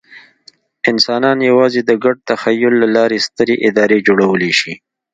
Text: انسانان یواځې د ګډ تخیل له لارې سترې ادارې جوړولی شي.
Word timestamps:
انسانان 0.91 1.37
یواځې 1.49 1.81
د 1.83 1.91
ګډ 2.03 2.17
تخیل 2.29 2.73
له 2.81 2.87
لارې 2.95 3.17
سترې 3.27 3.55
ادارې 3.67 3.97
جوړولی 4.07 4.51
شي. 4.59 4.73